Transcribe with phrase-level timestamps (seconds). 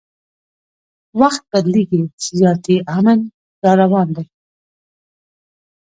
[1.19, 2.01] وخت بدلیږي
[2.37, 3.19] زیاتي امن
[3.65, 4.25] راروان دي